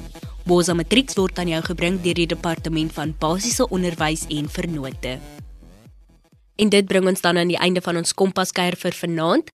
Woza 0.49 0.75
Matrix 0.75 1.15
word 1.15 1.39
aan 1.39 1.53
jou 1.53 1.61
gebring 1.63 2.01
deur 2.03 2.17
die 2.19 2.27
Departement 2.27 2.93
van 2.93 3.15
Basiese 3.19 3.69
Onderwys 3.69 4.27
en 4.29 4.49
Vernote. 4.49 5.19
En 6.61 6.69
dit 6.69 6.87
bring 6.87 7.07
ons 7.09 7.21
dan 7.21 7.39
aan 7.39 7.53
die 7.53 7.61
einde 7.61 7.81
van 7.85 8.01
ons 8.01 8.15
kompaskuier 8.15 8.77
vir 8.77 8.97
vanaand. 8.97 9.53